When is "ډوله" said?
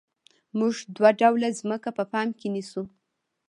1.19-1.49